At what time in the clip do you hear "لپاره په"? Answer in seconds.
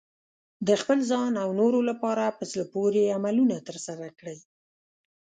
1.89-2.43